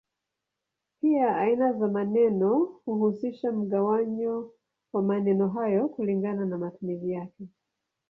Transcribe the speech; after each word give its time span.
Pia 1.01 1.35
aina 1.37 1.73
za 1.73 1.87
maneno 1.87 2.79
huhusisha 2.85 3.51
mgawanyo 3.51 4.53
wa 4.93 5.01
maneno 5.01 5.47
hayo 5.49 5.89
kulingana 5.89 6.45
na 6.45 6.57
matumizi 6.57 7.11
yake. 7.11 7.47